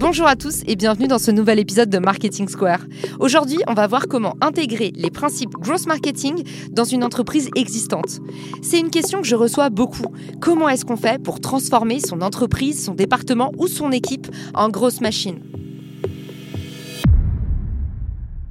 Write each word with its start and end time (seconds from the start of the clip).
Bonjour 0.00 0.28
à 0.28 0.36
tous 0.36 0.62
et 0.68 0.76
bienvenue 0.76 1.08
dans 1.08 1.18
ce 1.18 1.32
nouvel 1.32 1.58
épisode 1.58 1.90
de 1.90 1.98
Marketing 1.98 2.46
Square. 2.46 2.86
Aujourd'hui, 3.18 3.58
on 3.66 3.74
va 3.74 3.88
voir 3.88 4.06
comment 4.06 4.36
intégrer 4.40 4.92
les 4.94 5.10
principes 5.10 5.50
growth 5.54 5.86
marketing 5.86 6.44
dans 6.70 6.84
une 6.84 7.02
entreprise 7.02 7.50
existante. 7.56 8.20
C'est 8.62 8.78
une 8.78 8.90
question 8.90 9.20
que 9.20 9.26
je 9.26 9.34
reçois 9.34 9.70
beaucoup. 9.70 10.14
Comment 10.40 10.68
est-ce 10.68 10.84
qu'on 10.84 10.96
fait 10.96 11.20
pour 11.20 11.40
transformer 11.40 11.98
son 11.98 12.22
entreprise, 12.22 12.84
son 12.84 12.94
département 12.94 13.50
ou 13.58 13.66
son 13.66 13.90
équipe 13.90 14.28
en 14.54 14.68
grosse 14.68 15.00
machine? 15.00 15.40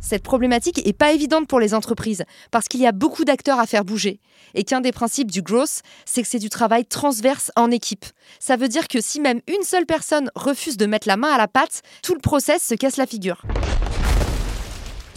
Cette 0.07 0.23
problématique 0.23 0.85
n'est 0.85 0.93
pas 0.93 1.11
évidente 1.11 1.47
pour 1.47 1.59
les 1.59 1.73
entreprises 1.73 2.23
parce 2.49 2.69
qu'il 2.69 2.79
y 2.79 2.87
a 2.87 2.93
beaucoup 2.93 3.25
d'acteurs 3.25 3.59
à 3.59 3.67
faire 3.67 3.83
bouger. 3.83 4.21
Et 4.55 4.63
qu'un 4.63 4.79
des 4.79 4.93
principes 4.93 5.29
du 5.29 5.41
growth, 5.41 5.81
c'est 6.05 6.21
que 6.21 6.27
c'est 6.29 6.39
du 6.39 6.49
travail 6.49 6.85
transverse 6.85 7.51
en 7.57 7.71
équipe. 7.71 8.05
Ça 8.39 8.55
veut 8.55 8.69
dire 8.69 8.87
que 8.87 9.01
si 9.01 9.19
même 9.19 9.41
une 9.47 9.63
seule 9.63 9.85
personne 9.85 10.31
refuse 10.33 10.77
de 10.77 10.85
mettre 10.85 11.09
la 11.09 11.17
main 11.17 11.29
à 11.29 11.37
la 11.37 11.49
pâte, 11.49 11.81
tout 12.03 12.13
le 12.13 12.21
process 12.21 12.63
se 12.63 12.75
casse 12.75 12.95
la 12.95 13.05
figure 13.05 13.41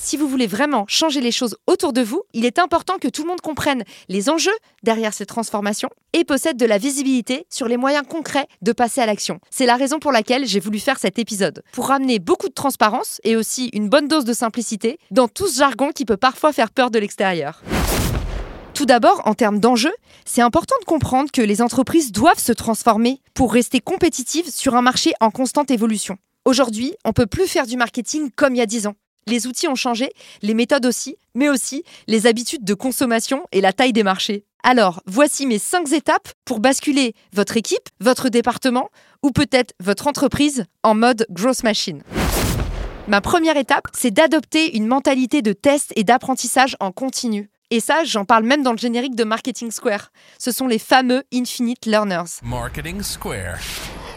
si 0.00 0.16
vous 0.16 0.28
voulez 0.28 0.46
vraiment 0.46 0.84
changer 0.88 1.20
les 1.20 1.30
choses 1.30 1.56
autour 1.66 1.92
de 1.92 2.00
vous, 2.00 2.22
il 2.32 2.44
est 2.46 2.58
important 2.58 2.98
que 2.98 3.08
tout 3.08 3.22
le 3.22 3.28
monde 3.28 3.40
comprenne 3.40 3.84
les 4.08 4.30
enjeux 4.30 4.50
derrière 4.82 5.12
ces 5.12 5.26
transformations 5.26 5.90
et 6.12 6.24
possède 6.24 6.56
de 6.56 6.66
la 6.66 6.78
visibilité 6.78 7.46
sur 7.50 7.68
les 7.68 7.76
moyens 7.76 8.06
concrets 8.08 8.48
de 8.62 8.72
passer 8.72 9.00
à 9.00 9.06
l'action. 9.06 9.40
C'est 9.50 9.66
la 9.66 9.76
raison 9.76 9.98
pour 9.98 10.10
laquelle 10.10 10.46
j'ai 10.46 10.60
voulu 10.60 10.78
faire 10.78 10.98
cet 10.98 11.18
épisode, 11.18 11.62
pour 11.72 11.88
ramener 11.88 12.18
beaucoup 12.18 12.48
de 12.48 12.54
transparence 12.54 13.20
et 13.24 13.36
aussi 13.36 13.68
une 13.72 13.88
bonne 13.88 14.08
dose 14.08 14.24
de 14.24 14.32
simplicité 14.32 14.98
dans 15.10 15.28
tout 15.28 15.46
ce 15.46 15.58
jargon 15.58 15.90
qui 15.92 16.04
peut 16.04 16.16
parfois 16.16 16.52
faire 16.52 16.70
peur 16.70 16.90
de 16.90 16.98
l'extérieur. 16.98 17.62
Tout 18.72 18.86
d'abord, 18.86 19.20
en 19.26 19.34
termes 19.34 19.60
d'enjeux, 19.60 19.94
c'est 20.24 20.40
important 20.40 20.76
de 20.80 20.86
comprendre 20.86 21.30
que 21.30 21.42
les 21.42 21.60
entreprises 21.60 22.12
doivent 22.12 22.38
se 22.38 22.52
transformer 22.52 23.20
pour 23.34 23.52
rester 23.52 23.80
compétitives 23.80 24.50
sur 24.50 24.74
un 24.74 24.82
marché 24.82 25.12
en 25.20 25.30
constante 25.30 25.70
évolution. 25.70 26.16
Aujourd'hui, 26.46 26.94
on 27.04 27.10
ne 27.10 27.14
peut 27.14 27.26
plus 27.26 27.46
faire 27.46 27.66
du 27.66 27.76
marketing 27.76 28.30
comme 28.34 28.54
il 28.54 28.58
y 28.58 28.62
a 28.62 28.66
10 28.66 28.86
ans. 28.86 28.94
Les 29.30 29.46
outils 29.46 29.68
ont 29.68 29.76
changé, 29.76 30.10
les 30.42 30.54
méthodes 30.54 30.84
aussi, 30.84 31.16
mais 31.36 31.48
aussi 31.48 31.84
les 32.08 32.26
habitudes 32.26 32.64
de 32.64 32.74
consommation 32.74 33.44
et 33.52 33.60
la 33.60 33.72
taille 33.72 33.92
des 33.92 34.02
marchés. 34.02 34.44
Alors, 34.64 35.02
voici 35.06 35.46
mes 35.46 35.60
5 35.60 35.92
étapes 35.92 36.30
pour 36.44 36.58
basculer 36.58 37.14
votre 37.32 37.56
équipe, 37.56 37.88
votre 38.00 38.28
département 38.28 38.88
ou 39.22 39.30
peut-être 39.30 39.72
votre 39.78 40.08
entreprise 40.08 40.64
en 40.82 40.96
mode 40.96 41.26
growth 41.30 41.62
machine. 41.62 42.02
Ma 43.06 43.20
première 43.20 43.56
étape, 43.56 43.86
c'est 43.96 44.10
d'adopter 44.10 44.76
une 44.76 44.88
mentalité 44.88 45.42
de 45.42 45.52
test 45.52 45.92
et 45.94 46.02
d'apprentissage 46.02 46.76
en 46.80 46.90
continu. 46.90 47.50
Et 47.70 47.78
ça, 47.78 48.02
j'en 48.02 48.24
parle 48.24 48.42
même 48.42 48.64
dans 48.64 48.72
le 48.72 48.78
générique 48.78 49.14
de 49.14 49.22
Marketing 49.22 49.70
Square. 49.70 50.10
Ce 50.40 50.50
sont 50.50 50.66
les 50.66 50.80
fameux 50.80 51.22
Infinite 51.32 51.86
Learners. 51.86 52.40
Marketing 52.42 53.00
Square. 53.00 53.60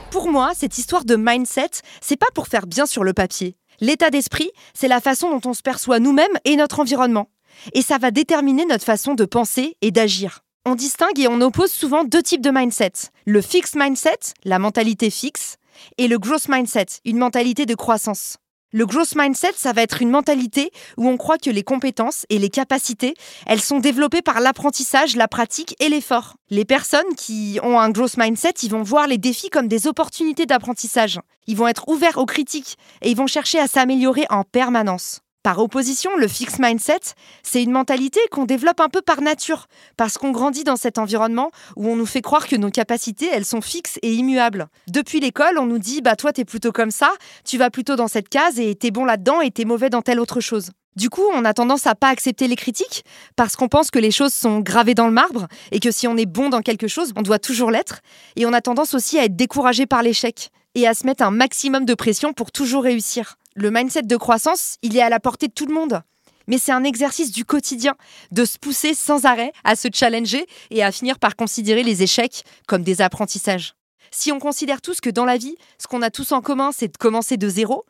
Pour 0.09 0.29
moi, 0.31 0.53
cette 0.55 0.77
histoire 0.77 1.05
de 1.05 1.15
mindset, 1.15 1.69
c'est 2.01 2.17
pas 2.17 2.31
pour 2.33 2.47
faire 2.47 2.67
bien 2.67 2.87
sur 2.87 3.03
le 3.03 3.13
papier. 3.13 3.57
L'état 3.83 4.09
d'esprit, 4.09 4.49
c'est 4.73 4.87
la 4.87 5.01
façon 5.01 5.29
dont 5.29 5.49
on 5.49 5.53
se 5.53 5.61
perçoit 5.61 5.99
nous-mêmes 5.99 6.39
et 6.45 6.55
notre 6.55 6.79
environnement. 6.79 7.27
Et 7.73 7.81
ça 7.81 7.97
va 7.97 8.11
déterminer 8.11 8.65
notre 8.65 8.85
façon 8.85 9.13
de 9.13 9.25
penser 9.25 9.75
et 9.81 9.91
d'agir. 9.91 10.39
On 10.65 10.75
distingue 10.75 11.19
et 11.19 11.27
on 11.27 11.41
oppose 11.41 11.69
souvent 11.69 12.05
deux 12.05 12.23
types 12.23 12.41
de 12.41 12.49
mindset. 12.49 12.93
Le 13.25 13.41
fixed 13.41 13.75
mindset, 13.75 14.19
la 14.45 14.57
mentalité 14.57 15.09
fixe, 15.09 15.57
et 15.97 16.07
le 16.07 16.17
growth 16.17 16.47
mindset, 16.47 16.85
une 17.03 17.17
mentalité 17.17 17.65
de 17.65 17.75
croissance. 17.75 18.37
Le 18.75 18.87
growth 18.87 19.15
mindset, 19.15 19.53
ça 19.55 19.71
va 19.71 19.83
être 19.83 20.01
une 20.01 20.09
mentalité 20.09 20.71
où 20.97 21.07
on 21.07 21.15
croit 21.15 21.37
que 21.37 21.51
les 21.51 21.61
compétences 21.61 22.25
et 22.29 22.39
les 22.39 22.49
capacités, 22.49 23.13
elles 23.45 23.61
sont 23.61 23.79
développées 23.79 24.23
par 24.23 24.39
l'apprentissage, 24.39 25.15
la 25.15 25.27
pratique 25.27 25.75
et 25.79 25.89
l'effort. 25.89 26.37
Les 26.49 26.65
personnes 26.65 27.13
qui 27.15 27.59
ont 27.61 27.79
un 27.79 27.91
growth 27.91 28.17
mindset, 28.17 28.53
ils 28.63 28.71
vont 28.71 28.81
voir 28.81 29.05
les 29.05 29.19
défis 29.19 29.51
comme 29.51 29.67
des 29.67 29.85
opportunités 29.85 30.47
d'apprentissage. 30.47 31.19
Ils 31.45 31.55
vont 31.55 31.67
être 31.67 31.87
ouverts 31.87 32.17
aux 32.17 32.25
critiques 32.25 32.77
et 33.03 33.11
ils 33.11 33.17
vont 33.17 33.27
chercher 33.27 33.59
à 33.59 33.67
s'améliorer 33.67 34.25
en 34.31 34.43
permanence. 34.43 35.22
Par 35.43 35.59
opposition, 35.59 36.15
le 36.15 36.29
fixed 36.29 36.59
mindset, 36.61 37.01
c'est 37.43 37.61
une 37.61 37.71
mentalité 37.71 38.21
qu'on 38.31 38.45
développe 38.45 38.79
un 38.79 38.87
peu 38.87 39.01
par 39.01 39.19
nature, 39.19 39.67
parce 39.97 40.17
qu'on 40.17 40.31
grandit 40.31 40.63
dans 40.63 40.77
cet 40.77 40.97
environnement 40.97 41.51
où 41.75 41.89
on 41.89 41.97
nous 41.97 42.05
fait 42.05 42.21
croire 42.21 42.47
que 42.47 42.55
nos 42.55 42.69
capacités, 42.69 43.27
elles 43.29 43.43
sont 43.43 43.59
fixes 43.59 43.99
et 44.03 44.13
immuables. 44.13 44.67
Depuis 44.87 45.19
l'école, 45.19 45.57
on 45.57 45.65
nous 45.65 45.79
dit, 45.79 46.01
bah 46.01 46.15
toi 46.15 46.31
t'es 46.31 46.45
plutôt 46.45 46.71
comme 46.71 46.91
ça, 46.91 47.11
tu 47.43 47.57
vas 47.57 47.69
plutôt 47.69 47.97
dans 47.97 48.07
cette 48.07 48.29
case 48.29 48.57
et 48.57 48.73
t'es 48.73 48.89
bon 48.89 49.03
là-dedans 49.03 49.41
et 49.41 49.51
t'es 49.51 49.65
mauvais 49.65 49.89
dans 49.89 50.01
telle 50.01 50.21
autre 50.21 50.39
chose. 50.39 50.71
Du 50.95 51.09
coup, 51.09 51.25
on 51.33 51.43
a 51.43 51.53
tendance 51.53 51.87
à 51.87 51.95
pas 51.95 52.07
accepter 52.07 52.47
les 52.47 52.55
critiques 52.55 53.03
parce 53.35 53.57
qu'on 53.57 53.67
pense 53.67 53.91
que 53.91 53.99
les 53.99 54.11
choses 54.11 54.33
sont 54.33 54.61
gravées 54.61 54.95
dans 54.95 55.07
le 55.07 55.13
marbre 55.13 55.47
et 55.73 55.81
que 55.81 55.91
si 55.91 56.07
on 56.07 56.15
est 56.15 56.25
bon 56.25 56.47
dans 56.47 56.61
quelque 56.61 56.87
chose, 56.87 57.11
on 57.17 57.21
doit 57.21 57.39
toujours 57.39 57.71
l'être. 57.71 57.99
Et 58.37 58.45
on 58.45 58.53
a 58.53 58.61
tendance 58.61 58.93
aussi 58.93 59.19
à 59.19 59.25
être 59.25 59.35
découragé 59.35 59.87
par 59.87 60.03
l'échec 60.03 60.51
et 60.75 60.87
à 60.87 60.93
se 60.93 61.05
mettre 61.05 61.23
un 61.23 61.31
maximum 61.31 61.83
de 61.83 61.95
pression 61.95 62.31
pour 62.31 62.51
toujours 62.51 62.83
réussir. 62.83 63.37
Le 63.55 63.69
mindset 63.69 64.03
de 64.03 64.17
croissance, 64.17 64.77
il 64.81 64.97
est 64.97 65.01
à 65.01 65.09
la 65.09 65.19
portée 65.19 65.47
de 65.47 65.53
tout 65.53 65.65
le 65.65 65.73
monde. 65.73 66.01
Mais 66.47 66.57
c'est 66.57 66.71
un 66.71 66.83
exercice 66.83 67.31
du 67.31 67.45
quotidien, 67.45 67.95
de 68.31 68.45
se 68.45 68.57
pousser 68.57 68.93
sans 68.93 69.25
arrêt, 69.25 69.53
à 69.63 69.75
se 69.75 69.87
challenger 69.93 70.45
et 70.71 70.83
à 70.83 70.91
finir 70.91 71.19
par 71.19 71.35
considérer 71.35 71.83
les 71.83 72.03
échecs 72.03 72.43
comme 72.67 72.83
des 72.83 73.01
apprentissages. 73.01 73.75
Si 74.11 74.31
on 74.31 74.39
considère 74.39 74.81
tous 74.81 75.01
que 75.01 75.09
dans 75.09 75.25
la 75.25 75.37
vie, 75.37 75.55
ce 75.77 75.87
qu'on 75.87 76.01
a 76.01 76.09
tous 76.09 76.31
en 76.31 76.41
commun, 76.41 76.71
c'est 76.71 76.87
de 76.87 76.97
commencer 76.97 77.37
de 77.37 77.47
zéro, 77.47 77.85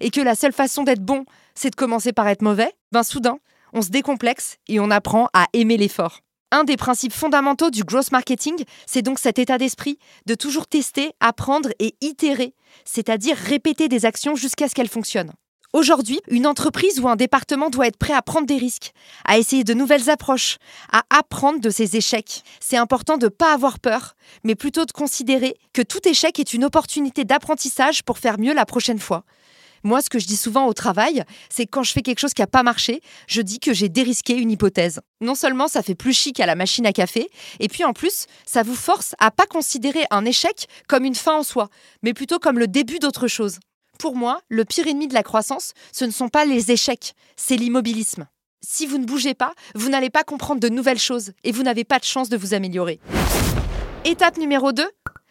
et 0.00 0.10
que 0.10 0.20
la 0.20 0.34
seule 0.34 0.52
façon 0.52 0.84
d'être 0.84 1.02
bon, 1.02 1.24
c'est 1.54 1.70
de 1.70 1.76
commencer 1.76 2.12
par 2.12 2.28
être 2.28 2.42
mauvais, 2.42 2.72
ben 2.92 3.02
soudain, 3.02 3.38
on 3.72 3.82
se 3.82 3.88
décomplexe 3.88 4.58
et 4.68 4.80
on 4.80 4.90
apprend 4.90 5.28
à 5.32 5.46
aimer 5.52 5.76
l'effort. 5.76 6.20
Un 6.52 6.62
des 6.62 6.76
principes 6.76 7.12
fondamentaux 7.12 7.70
du 7.70 7.82
growth 7.82 8.12
marketing, 8.12 8.62
c'est 8.86 9.02
donc 9.02 9.18
cet 9.18 9.40
état 9.40 9.58
d'esprit 9.58 9.98
de 10.26 10.34
toujours 10.36 10.68
tester, 10.68 11.12
apprendre 11.18 11.70
et 11.80 11.96
itérer, 12.00 12.54
c'est-à-dire 12.84 13.36
répéter 13.36 13.88
des 13.88 14.04
actions 14.06 14.36
jusqu'à 14.36 14.68
ce 14.68 14.74
qu'elles 14.74 14.88
fonctionnent. 14.88 15.32
Aujourd'hui, 15.72 16.20
une 16.28 16.46
entreprise 16.46 17.00
ou 17.00 17.08
un 17.08 17.16
département 17.16 17.68
doit 17.68 17.88
être 17.88 17.98
prêt 17.98 18.14
à 18.14 18.22
prendre 18.22 18.46
des 18.46 18.58
risques, 18.58 18.92
à 19.24 19.38
essayer 19.38 19.64
de 19.64 19.74
nouvelles 19.74 20.08
approches, 20.08 20.58
à 20.92 21.02
apprendre 21.10 21.60
de 21.60 21.68
ses 21.68 21.96
échecs. 21.96 22.44
C'est 22.60 22.76
important 22.76 23.18
de 23.18 23.26
ne 23.26 23.30
pas 23.30 23.52
avoir 23.52 23.80
peur, 23.80 24.14
mais 24.44 24.54
plutôt 24.54 24.84
de 24.84 24.92
considérer 24.92 25.56
que 25.72 25.82
tout 25.82 26.08
échec 26.08 26.38
est 26.38 26.54
une 26.54 26.64
opportunité 26.64 27.24
d'apprentissage 27.24 28.04
pour 28.04 28.18
faire 28.18 28.38
mieux 28.38 28.54
la 28.54 28.66
prochaine 28.66 29.00
fois. 29.00 29.24
Moi, 29.82 30.00
ce 30.02 30.10
que 30.10 30.18
je 30.18 30.26
dis 30.26 30.36
souvent 30.36 30.66
au 30.66 30.72
travail, 30.72 31.24
c'est 31.48 31.66
quand 31.66 31.82
je 31.82 31.92
fais 31.92 32.02
quelque 32.02 32.18
chose 32.18 32.34
qui 32.34 32.42
n'a 32.42 32.46
pas 32.46 32.62
marché, 32.62 33.00
je 33.28 33.42
dis 33.42 33.58
que 33.58 33.72
j'ai 33.72 33.88
dérisqué 33.88 34.34
une 34.34 34.50
hypothèse. 34.50 35.00
Non 35.20 35.34
seulement 35.34 35.68
ça 35.68 35.82
fait 35.82 35.94
plus 35.94 36.12
chic 36.12 36.40
à 36.40 36.46
la 36.46 36.54
machine 36.54 36.86
à 36.86 36.92
café, 36.92 37.28
et 37.60 37.68
puis 37.68 37.84
en 37.84 37.92
plus, 37.92 38.26
ça 38.46 38.62
vous 38.62 38.74
force 38.74 39.14
à 39.18 39.30
pas 39.30 39.46
considérer 39.46 40.04
un 40.10 40.24
échec 40.24 40.66
comme 40.88 41.04
une 41.04 41.14
fin 41.14 41.38
en 41.38 41.42
soi, 41.42 41.68
mais 42.02 42.14
plutôt 42.14 42.38
comme 42.38 42.58
le 42.58 42.68
début 42.68 42.98
d'autre 42.98 43.28
chose. 43.28 43.58
Pour 43.98 44.14
moi, 44.14 44.40
le 44.48 44.64
pire 44.64 44.86
ennemi 44.86 45.08
de 45.08 45.14
la 45.14 45.22
croissance, 45.22 45.72
ce 45.92 46.04
ne 46.04 46.10
sont 46.10 46.28
pas 46.28 46.44
les 46.44 46.70
échecs, 46.70 47.14
c'est 47.36 47.56
l'immobilisme. 47.56 48.26
Si 48.62 48.86
vous 48.86 48.98
ne 48.98 49.06
bougez 49.06 49.34
pas, 49.34 49.54
vous 49.74 49.88
n'allez 49.88 50.10
pas 50.10 50.24
comprendre 50.24 50.60
de 50.60 50.68
nouvelles 50.68 50.98
choses 50.98 51.32
et 51.44 51.52
vous 51.52 51.62
n'avez 51.62 51.84
pas 51.84 51.98
de 51.98 52.04
chance 52.04 52.28
de 52.28 52.36
vous 52.36 52.52
améliorer. 52.52 53.00
Étape 54.04 54.38
numéro 54.38 54.72
2, 54.72 54.84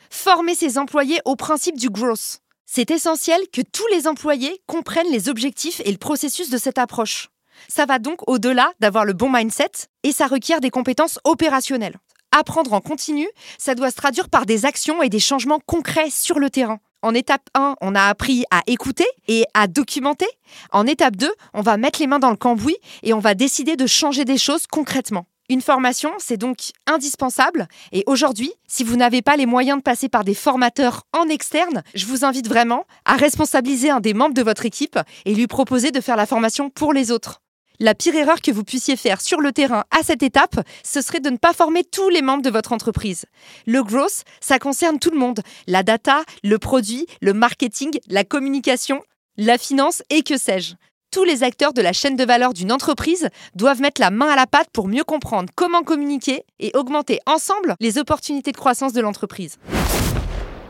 former 0.10 0.56
ses 0.56 0.78
employés 0.78 1.20
au 1.26 1.36
principe 1.36 1.78
du 1.78 1.90
growth. 1.90 2.40
C'est 2.66 2.92
essentiel 2.92 3.42
que 3.54 3.62
tous 3.62 3.88
les 3.92 4.08
employés 4.08 4.62
comprennent 4.66 5.12
les 5.12 5.30
objectifs 5.30 5.82
et 5.86 5.92
le 5.92 5.98
processus 5.98 6.50
de 6.50 6.58
cette 6.58 6.78
approche. 6.78 7.30
Ça 7.68 7.86
va 7.86 8.00
donc 8.00 8.28
au-delà 8.28 8.72
d'avoir 8.80 9.06
le 9.06 9.14
bon 9.14 9.30
mindset 9.32 9.72
et 10.04 10.12
ça 10.12 10.28
requiert 10.28 10.62
des 10.62 10.72
compétences 10.72 11.20
opérationnelles. 11.24 11.98
Apprendre 12.32 12.74
en 12.74 12.82
continu, 12.82 13.28
ça 13.58 13.76
doit 13.76 13.92
se 13.92 13.96
traduire 13.96 14.30
par 14.30 14.46
des 14.46 14.66
actions 14.66 15.02
et 15.02 15.10
des 15.10 15.20
changements 15.20 15.62
concrets 15.66 16.10
sur 16.10 16.40
le 16.40 16.50
terrain. 16.50 16.80
En 17.02 17.14
étape 17.14 17.50
1, 17.54 17.76
on 17.82 17.94
a 17.94 18.02
appris 18.02 18.46
à 18.50 18.62
écouter 18.68 19.06
et 19.28 19.46
à 19.54 19.68
documenter. 19.68 20.28
En 20.72 20.88
étape 20.88 21.16
2, 21.16 21.32
on 21.54 21.62
va 21.62 21.78
mettre 21.78 22.00
les 22.02 22.08
mains 22.08 22.20
dans 22.20 22.32
le 22.32 22.36
cambouis 22.36 22.78
et 23.04 23.14
on 23.14 23.20
va 23.20 23.36
décider 23.36 23.76
de 23.76 23.86
changer 23.86 24.26
des 24.26 24.40
choses 24.40 24.66
concrètement. 24.68 25.28
Une 25.48 25.62
formation, 25.62 26.12
c'est 26.18 26.38
donc 26.38 26.58
indispensable. 26.88 27.68
Et 27.92 28.04
aujourd'hui, 28.08 28.52
si 28.68 28.84
vous 28.84 28.96
n'avez 28.96 29.22
pas 29.22 29.36
les 29.36 29.46
moyens 29.46 29.78
de 29.78 29.84
passer 29.84 30.10
par 30.10 30.24
des 30.24 30.34
formateurs 30.34 31.04
en 31.14 31.30
externe, 31.30 31.84
je 31.94 32.08
vous 32.08 32.26
invite 32.26 32.48
vraiment 32.48 32.86
à 33.06 33.16
responsabiliser 33.16 33.92
un 33.92 34.00
des 34.00 34.16
membres 34.16 34.34
de 34.34 34.42
votre 34.42 34.66
équipe 34.66 34.98
et 35.26 35.36
lui 35.36 35.46
proposer 35.46 35.92
de 35.92 36.02
faire 36.02 36.16
la 36.16 36.26
formation 36.26 36.72
pour 36.72 36.94
les 36.94 37.12
autres. 37.12 37.42
La 37.80 37.94
pire 37.94 38.16
erreur 38.16 38.42
que 38.42 38.52
vous 38.52 38.64
puissiez 38.64 38.96
faire 38.96 39.22
sur 39.22 39.40
le 39.40 39.52
terrain 39.52 39.84
à 39.92 40.02
cette 40.02 40.24
étape, 40.24 40.66
ce 40.84 41.02
serait 41.02 41.20
de 41.20 41.30
ne 41.30 41.38
pas 41.38 41.54
former 41.54 41.84
tous 41.84 42.10
les 42.10 42.24
membres 42.24 42.42
de 42.42 42.50
votre 42.50 42.74
entreprise. 42.74 43.26
Le 43.68 43.84
growth, 43.84 44.24
ça 44.40 44.58
concerne 44.58 44.98
tout 44.98 45.12
le 45.12 45.20
monde. 45.20 45.42
La 45.68 45.84
data, 45.84 46.24
le 46.44 46.58
produit, 46.58 47.06
le 47.22 47.34
marketing, 47.34 48.00
la 48.08 48.24
communication, 48.24 49.04
la 49.38 49.60
finance 49.60 50.02
et 50.10 50.24
que 50.24 50.38
sais-je. 50.38 50.74
Tous 51.16 51.24
les 51.24 51.44
acteurs 51.44 51.72
de 51.72 51.82
la 51.82 51.94
chaîne 51.94 52.18
de 52.18 52.26
valeur 52.26 52.52
d'une 52.52 52.74
entreprise 52.74 53.30
doivent 53.56 53.80
mettre 53.80 54.02
la 54.02 54.12
main 54.12 54.28
à 54.28 54.36
la 54.36 54.48
pâte 54.48 54.68
pour 54.74 54.90
mieux 54.90 55.06
comprendre 55.06 55.48
comment 55.56 55.82
communiquer 55.82 56.44
et 56.60 56.72
augmenter 56.76 57.22
ensemble 57.26 57.78
les 57.80 57.98
opportunités 57.98 58.52
de 58.52 58.58
croissance 58.58 58.92
de 58.92 59.00
l'entreprise. 59.00 59.56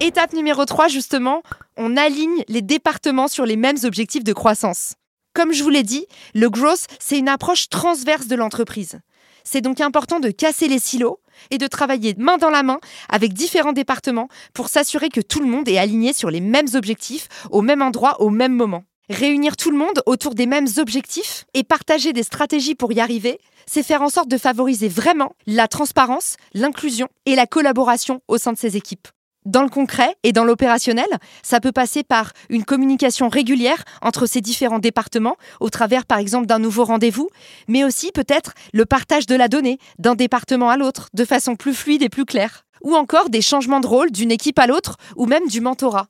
Étape 0.01 0.33
numéro 0.33 0.63
3, 0.63 0.87
justement, 0.87 1.41
on 1.77 1.97
aligne 1.97 2.43
les 2.47 2.61
départements 2.61 3.27
sur 3.27 3.47
les 3.47 3.55
mêmes 3.55 3.79
objectifs 3.85 4.23
de 4.23 4.33
croissance. 4.33 4.93
Comme 5.33 5.51
je 5.51 5.63
vous 5.63 5.71
l'ai 5.71 5.81
dit, 5.81 6.05
le 6.35 6.51
growth, 6.51 6.85
c'est 6.99 7.17
une 7.17 7.27
approche 7.27 7.67
transverse 7.69 8.27
de 8.27 8.35
l'entreprise. 8.35 8.99
C'est 9.43 9.61
donc 9.61 9.81
important 9.81 10.19
de 10.19 10.29
casser 10.29 10.67
les 10.67 10.77
silos 10.77 11.21
et 11.49 11.57
de 11.57 11.65
travailler 11.65 12.13
main 12.19 12.37
dans 12.37 12.51
la 12.51 12.61
main 12.61 12.77
avec 13.09 13.33
différents 13.33 13.73
départements 13.73 14.29
pour 14.53 14.67
s'assurer 14.69 15.09
que 15.09 15.21
tout 15.21 15.39
le 15.39 15.47
monde 15.47 15.67
est 15.67 15.79
aligné 15.79 16.13
sur 16.13 16.29
les 16.29 16.39
mêmes 16.39 16.69
objectifs, 16.75 17.29
au 17.49 17.63
même 17.63 17.81
endroit, 17.81 18.21
au 18.21 18.29
même 18.29 18.53
moment. 18.53 18.83
Réunir 19.09 19.55
tout 19.55 19.69
le 19.69 19.77
monde 19.77 20.01
autour 20.07 20.33
des 20.33 20.47
mêmes 20.47 20.67
objectifs 20.77 21.45
et 21.53 21.63
partager 21.63 22.11
des 22.11 22.23
stratégies 22.23 22.73
pour 22.73 22.91
y 22.91 22.99
arriver, 22.99 23.39
c'est 23.67 23.83
faire 23.83 24.01
en 24.01 24.09
sorte 24.09 24.29
de 24.29 24.37
favoriser 24.37 24.87
vraiment 24.87 25.35
la 25.45 25.67
transparence, 25.67 26.37
l'inclusion 26.55 27.07
et 27.27 27.35
la 27.35 27.45
collaboration 27.45 28.21
au 28.27 28.39
sein 28.39 28.51
de 28.51 28.57
ces 28.57 28.77
équipes. 28.77 29.07
Dans 29.45 29.61
le 29.61 29.69
concret 29.69 30.15
et 30.23 30.31
dans 30.31 30.43
l'opérationnel, 30.43 31.05
ça 31.43 31.59
peut 31.59 31.71
passer 31.71 32.03
par 32.03 32.31
une 32.49 32.65
communication 32.65 33.29
régulière 33.29 33.83
entre 34.01 34.25
ces 34.25 34.41
différents 34.41 34.79
départements, 34.79 35.37
au 35.59 35.69
travers 35.69 36.07
par 36.07 36.17
exemple 36.17 36.47
d'un 36.47 36.57
nouveau 36.57 36.83
rendez-vous, 36.83 37.29
mais 37.67 37.83
aussi 37.83 38.11
peut-être 38.11 38.53
le 38.73 38.87
partage 38.87 39.27
de 39.27 39.35
la 39.35 39.47
donnée 39.47 39.77
d'un 39.99 40.15
département 40.15 40.71
à 40.71 40.77
l'autre 40.77 41.09
de 41.13 41.25
façon 41.25 41.55
plus 41.55 41.75
fluide 41.75 42.01
et 42.01 42.09
plus 42.09 42.25
claire, 42.25 42.65
ou 42.81 42.95
encore 42.95 43.29
des 43.29 43.43
changements 43.43 43.81
de 43.81 43.87
rôle 43.87 44.09
d'une 44.09 44.31
équipe 44.31 44.57
à 44.57 44.65
l'autre, 44.65 44.97
ou 45.15 45.27
même 45.27 45.47
du 45.47 45.61
mentorat. 45.61 46.07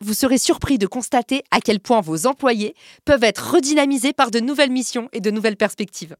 Vous 0.00 0.14
serez 0.14 0.38
surpris 0.38 0.78
de 0.78 0.86
constater 0.86 1.42
à 1.50 1.60
quel 1.60 1.80
point 1.80 2.00
vos 2.00 2.26
employés 2.26 2.74
peuvent 3.04 3.24
être 3.24 3.52
redynamisés 3.54 4.12
par 4.12 4.30
de 4.30 4.40
nouvelles 4.40 4.70
missions 4.70 5.08
et 5.12 5.20
de 5.20 5.30
nouvelles 5.30 5.56
perspectives. 5.56 6.16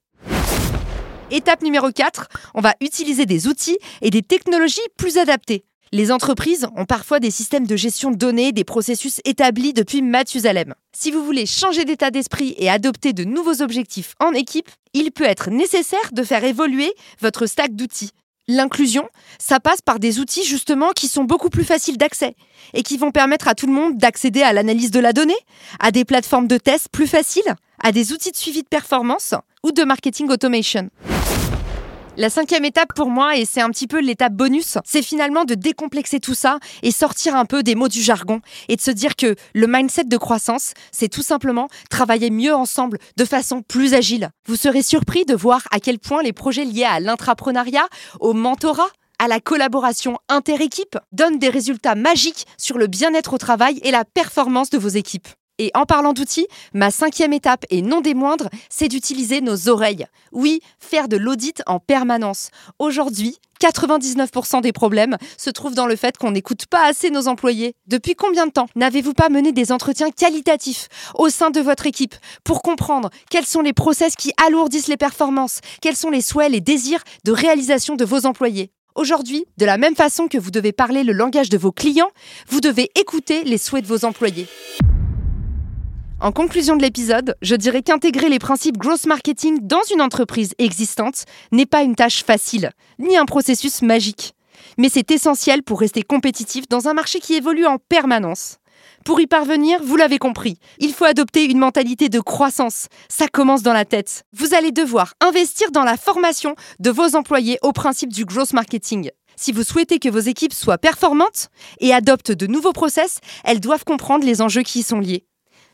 Étape 1.31 1.63
numéro 1.63 1.91
4, 1.91 2.29
on 2.55 2.61
va 2.61 2.75
utiliser 2.81 3.27
des 3.27 3.49
outils 3.49 3.79
et 4.03 4.11
des 4.11 4.23
technologies 4.23 4.81
plus 4.97 5.19
adaptés. 5.19 5.65
Les 5.93 6.11
entreprises 6.11 6.67
ont 6.77 6.87
parfois 6.87 7.21
des 7.21 7.31
systèmes 7.31 7.67
de 7.67 7.77
gestion 7.77 8.11
de 8.11 8.17
données, 8.17 8.53
des 8.53 8.65
processus 8.65 9.21
établis 9.25 9.73
depuis 9.73 10.03
Mathusalem. 10.03 10.75
Si 10.93 11.13
vous 11.13 11.25
voulez 11.25 11.47
changer 11.47 11.85
d'état 11.85 12.11
d'esprit 12.11 12.55
et 12.59 12.69
adopter 12.69 13.13
de 13.13 13.23
nouveaux 13.23 13.63
objectifs 13.63 14.15
en 14.19 14.33
équipe, 14.33 14.69
il 14.93 15.13
peut 15.13 15.25
être 15.25 15.51
nécessaire 15.51 16.11
de 16.13 16.25
faire 16.25 16.43
évoluer 16.43 16.93
votre 17.21 17.47
stack 17.47 17.77
d'outils. 17.77 18.11
L'inclusion, 18.47 19.09
ça 19.39 19.59
passe 19.59 19.81
par 19.81 19.99
des 19.99 20.21
outils 20.21 20.45
justement 20.45 20.91
qui 20.91 21.09
sont 21.09 21.25
beaucoup 21.25 21.49
plus 21.49 21.65
faciles 21.65 21.97
d'accès 21.97 22.35
et 22.75 22.83
qui 22.83 22.99
vont 22.99 23.11
permettre 23.11 23.49
à 23.49 23.55
tout 23.55 23.67
le 23.67 23.73
monde 23.73 23.97
d'accéder 23.97 24.43
à 24.43 24.53
l'analyse 24.53 24.91
de 24.91 25.01
la 25.01 25.15
donnée, 25.15 25.33
à 25.81 25.91
des 25.91 26.05
plateformes 26.05 26.47
de 26.47 26.59
tests 26.59 26.91
plus 26.91 27.07
faciles, 27.07 27.55
à 27.83 27.91
des 27.91 28.13
outils 28.13 28.33
de 28.33 28.37
suivi 28.37 28.63
de 28.63 28.69
performance 28.69 29.35
ou 29.63 29.73
de 29.73 29.83
marketing 29.83 30.29
automation. 30.29 30.91
La 32.17 32.31
cinquième 32.31 32.65
étape 32.65 32.95
pour 32.95 33.11
moi, 33.11 33.37
et 33.37 33.45
c'est 33.45 33.61
un 33.61 33.71
petit 33.71 33.89
peu 33.89 34.01
l'étape 34.01 34.35
bonus, 34.35 34.79
c'est 34.85 35.03
finalement 35.03 35.45
de 35.45 35.57
décomplexer 35.57 36.21
tout 36.21 36.35
ça 36.35 36.61
et 36.85 36.93
sortir 36.93 37.35
un 37.35 37.45
peu 37.45 37.65
des 37.65 37.75
mots 37.75 37.89
du 37.89 38.01
jargon 38.01 38.41
et 38.69 38.77
de 38.77 38.81
se 38.81 38.93
dire 38.93 39.17
que 39.17 39.35
le 39.53 39.67
mindset 39.67 40.05
de 40.05 40.17
croissance, 40.17 40.75
c'est 40.93 41.09
tout 41.09 41.23
simplement 41.23 41.69
travailler 41.91 42.31
mieux 42.31 42.55
ensemble 42.55 42.99
de 43.17 43.25
façon 43.25 43.63
plus 43.63 43.95
agile. 43.95 44.31
Vous 44.47 44.55
serez 44.55 44.83
surpris 44.83 45.25
de 45.25 45.35
voir 45.35 45.63
à 45.73 45.81
quel 45.81 45.99
point 45.99 46.23
les 46.23 46.33
projets 46.33 46.65
liés 46.65 46.85
à 46.85 47.01
l'intrapreneuriat, 47.01 47.89
au 48.21 48.33
mentorat, 48.33 48.91
à 49.19 49.27
la 49.27 49.41
collaboration 49.41 50.17
inter-équipe 50.29 50.97
donnent 51.11 51.41
des 51.41 51.49
résultats 51.49 51.97
magiques 51.97 52.47
sur 52.59 52.79
le 52.79 52.87
bien-être 52.87 53.33
au 53.33 53.39
travail 53.39 53.81
et 53.83 53.91
la 53.91 54.05
performance 54.05 54.71
de 54.71 54.79
vos 54.79 54.89
équipes. 54.89 55.29
Et 55.59 55.71
en 55.75 55.85
parlant 55.85 56.13
d'outils, 56.13 56.49
ma 56.73 56.91
cinquième 56.91 57.33
étape, 57.33 57.65
et 57.71 57.81
non 57.81 58.01
des 58.01 58.15
moindres, 58.15 58.49
c'est 58.69 58.89
d'utiliser 58.89 59.41
nos 59.41 59.69
oreilles. 59.69 60.07
Oui, 60.33 60.61
faire 60.81 61.07
de 61.07 61.17
l'audit 61.17 61.63
en 61.67 61.79
permanence. 61.79 62.51
Aujourd'hui, 62.81 63.39
99% 63.61 64.63
des 64.63 64.73
problèmes 64.73 65.17
se 65.39 65.51
trouvent 65.51 65.77
dans 65.77 65.87
le 65.87 65.95
fait 65.95 66.19
qu'on 66.19 66.33
n'écoute 66.33 66.67
pas 66.67 66.85
assez 66.87 67.11
nos 67.11 67.29
employés. 67.29 67.75
Depuis 67.87 68.17
combien 68.17 68.47
de 68.47 68.51
temps 68.51 68.67
n'avez-vous 68.75 69.15
pas 69.15 69.29
mené 69.29 69.53
des 69.53 69.71
entretiens 69.71 70.11
qualitatifs 70.11 70.89
au 71.15 71.29
sein 71.29 71.51
de 71.51 71.61
votre 71.61 71.87
équipe 71.87 72.17
pour 72.43 72.61
comprendre 72.61 73.11
quels 73.31 73.47
sont 73.47 73.61
les 73.61 73.73
process 73.73 74.17
qui 74.17 74.33
alourdissent 74.45 74.89
les 74.89 74.97
performances, 74.97 75.61
quels 75.81 75.97
sont 75.97 76.11
les 76.11 76.21
souhaits, 76.21 76.51
les 76.51 76.61
désirs 76.61 77.05
de 77.25 77.31
réalisation 77.31 77.95
de 77.95 78.05
vos 78.05 78.27
employés? 78.27 78.73
Aujourd'hui, 78.97 79.45
de 79.57 79.67
la 79.67 79.79
même 79.79 79.97
façon 79.97 80.27
que 80.27 80.39
vous 80.39 80.51
devez 80.51 80.73
parler 80.73 81.05
le 81.05 81.13
langage 81.13 81.49
de 81.49 81.59
vos 81.59 81.73
clients, 81.73 82.11
vous 82.49 82.61
devez 82.61 82.91
écouter 82.97 83.45
les 83.45 83.59
souhaits 83.59 83.85
de 83.85 83.89
vos 83.89 84.05
employés. 84.05 84.47
En 86.25 86.33
conclusion 86.33 86.75
de 86.75 86.81
l'épisode, 86.81 87.37
je 87.43 87.55
dirais 87.55 87.83
qu'intégrer 87.83 88.31
les 88.31 88.39
principes 88.39 88.79
gross 88.79 89.05
marketing 89.05 89.59
dans 89.61 89.83
une 89.93 90.01
entreprise 90.01 90.55
existante 90.57 91.27
n'est 91.53 91.67
pas 91.67 91.83
une 91.83 91.97
tâche 91.97 92.25
facile, 92.25 92.71
ni 92.99 93.19
un 93.19 93.27
processus 93.27 93.83
magique. 93.83 94.33
Mais 94.79 94.89
c'est 94.89 95.11
essentiel 95.11 95.63
pour 95.63 95.81
rester 95.81 96.03
compétitif 96.03 96.67
dans 96.67 96.89
un 96.89 96.95
marché 96.95 97.21
qui 97.21 97.35
évolue 97.35 97.67
en 97.67 97.77
permanence. 97.77 98.57
Pour 99.05 99.21
y 99.21 99.27
parvenir, 99.27 99.83
vous 99.85 99.97
l'avez 99.97 100.17
compris, 100.17 100.57
il 100.79 100.95
faut 100.95 101.05
adopter 101.05 101.45
une 101.45 101.59
mentalité 101.59 102.09
de 102.09 102.21
croissance. 102.21 102.87
Ça 103.11 103.29
commence 103.29 103.63
dans 103.63 103.75
la 103.75 103.85
tête. 103.85 104.23
Vous 104.33 104.55
allez 104.55 104.73
devoir 104.73 105.13
investir 105.21 105.73
dans 105.73 105.85
la 105.85 105.99
formation 105.99 106.57
de 106.81 106.91
vos 106.91 107.17
employés 107.17 107.59
au 107.61 107.73
principe 107.73 108.15
du 108.15 108.25
gross 108.25 108.55
marketing. 108.55 109.11
Si 109.37 109.53
vous 109.53 109.63
souhaitez 109.63 109.99
que 109.99 110.09
vos 110.09 110.21
équipes 110.21 110.55
soient 110.55 110.79
performantes 110.79 111.51
et 111.81 111.93
adoptent 111.93 112.33
de 112.33 112.47
nouveaux 112.47 112.73
process, 112.73 113.19
elles 113.45 113.61
doivent 113.61 113.85
comprendre 113.85 114.25
les 114.25 114.41
enjeux 114.41 114.63
qui 114.63 114.79
y 114.79 114.83
sont 114.83 115.01
liés. 115.01 115.27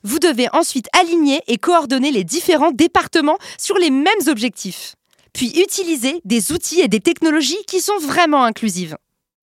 Vous 0.02 0.18
devez 0.18 0.48
ensuite 0.52 0.88
aligner 0.98 1.42
et 1.46 1.58
coordonner 1.58 2.10
les 2.10 2.24
différents 2.24 2.72
départements 2.72 3.38
sur 3.58 3.76
les 3.76 3.90
mêmes 3.90 4.28
objectifs. 4.28 4.94
Puis 5.32 5.60
utiliser 5.60 6.20
des 6.24 6.52
outils 6.52 6.80
et 6.80 6.88
des 6.88 7.00
technologies 7.00 7.62
qui 7.66 7.80
sont 7.80 7.98
vraiment 7.98 8.44
inclusives. 8.44 8.96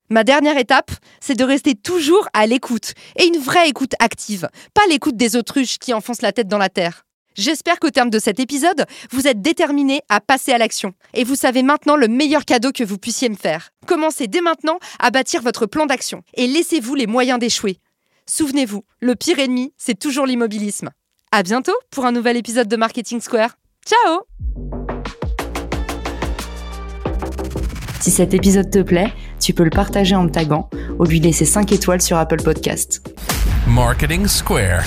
Ma 0.09 0.23
dernière 0.23 0.57
étape, 0.57 0.91
c'est 1.19 1.35
de 1.35 1.43
rester 1.43 1.75
toujours 1.75 2.29
à 2.33 2.47
l'écoute, 2.47 2.93
et 3.17 3.25
une 3.25 3.39
vraie 3.39 3.67
écoute 3.67 3.93
active, 3.99 4.47
pas 4.73 4.87
l'écoute 4.89 5.17
des 5.17 5.35
autruches 5.35 5.79
qui 5.79 5.93
enfoncent 5.93 6.21
la 6.21 6.31
tête 6.31 6.47
dans 6.47 6.57
la 6.57 6.69
terre. 6.69 7.03
J'espère 7.35 7.79
qu'au 7.79 7.91
terme 7.91 8.09
de 8.09 8.17
cet 8.17 8.39
épisode, 8.39 8.85
vous 9.11 9.27
êtes 9.27 9.41
déterminés 9.41 10.01
à 10.09 10.21
passer 10.21 10.53
à 10.53 10.57
l'action, 10.57 10.93
et 11.13 11.23
vous 11.23 11.35
savez 11.35 11.61
maintenant 11.61 11.97
le 11.97 12.07
meilleur 12.07 12.45
cadeau 12.45 12.71
que 12.71 12.85
vous 12.85 12.97
puissiez 12.97 13.29
me 13.29 13.35
faire. 13.35 13.69
Commencez 13.85 14.27
dès 14.27 14.41
maintenant 14.41 14.79
à 14.97 15.11
bâtir 15.11 15.41
votre 15.41 15.65
plan 15.65 15.85
d'action, 15.85 16.23
et 16.35 16.47
laissez-vous 16.47 16.95
les 16.95 17.05
moyens 17.05 17.37
d'échouer. 17.37 17.79
Souvenez-vous, 18.29 18.83
le 18.99 19.15
pire 19.15 19.39
ennemi, 19.39 19.73
c'est 19.77 19.97
toujours 19.97 20.25
l'immobilisme. 20.25 20.89
À 21.31 21.43
bientôt 21.43 21.75
pour 21.91 22.05
un 22.05 22.11
nouvel 22.11 22.35
épisode 22.35 22.67
de 22.67 22.75
Marketing 22.75 23.21
Square. 23.21 23.51
Ciao 23.85 24.23
Si 28.01 28.11
cet 28.11 28.33
épisode 28.33 28.69
te 28.69 28.81
plaît, 28.81 29.13
tu 29.39 29.53
peux 29.53 29.63
le 29.63 29.69
partager 29.69 30.13
en 30.15 30.23
me 30.23 30.29
taguant 30.29 30.69
ou 30.99 31.05
lui 31.05 31.21
laisser 31.21 31.45
5 31.45 31.71
étoiles 31.71 32.01
sur 32.01 32.17
Apple 32.17 32.43
Podcast. 32.43 33.01
Marketing 33.65 34.27
Square. 34.27 34.83